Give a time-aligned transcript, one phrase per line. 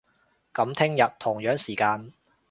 [0.51, 2.11] 噉聽日，同樣時間